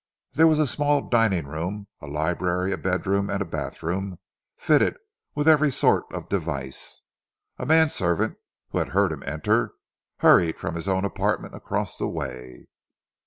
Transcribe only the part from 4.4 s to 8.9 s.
fitted with every sort of device. A man servant who had